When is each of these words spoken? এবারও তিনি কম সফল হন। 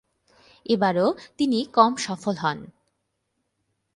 এবারও 0.65 1.07
তিনি 1.37 1.59
কম 1.73 1.91
সফল 1.97 2.35
হন। 2.35 2.59